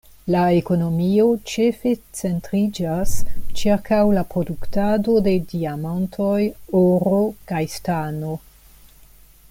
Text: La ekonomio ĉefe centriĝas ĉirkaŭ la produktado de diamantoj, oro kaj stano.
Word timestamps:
La 0.33 0.43
ekonomio 0.59 1.25
ĉefe 1.51 1.91
centriĝas 2.19 3.13
ĉirkaŭ 3.59 3.99
la 4.19 4.23
produktado 4.33 5.19
de 5.29 5.35
diamantoj, 5.53 6.41
oro 6.83 7.21
kaj 7.53 7.63
stano. 7.77 8.33